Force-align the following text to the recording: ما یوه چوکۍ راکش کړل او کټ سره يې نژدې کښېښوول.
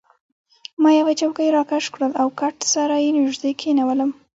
ما 0.81 0.89
یوه 0.99 1.13
چوکۍ 1.19 1.47
راکش 1.57 1.85
کړل 1.93 2.11
او 2.21 2.27
کټ 2.39 2.55
سره 2.73 2.95
يې 3.03 3.09
نژدې 3.17 3.51
کښېښوول. 3.59 3.99